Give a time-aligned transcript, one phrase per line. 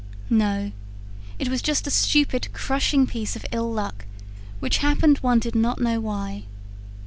[0.31, 0.71] No,
[1.37, 4.05] it was just a stupid, crushing piece of ill luck,
[4.59, 6.45] which happened one did not know why.